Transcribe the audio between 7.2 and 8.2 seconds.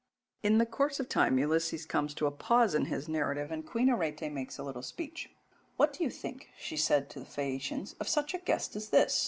Phaeacians, 'of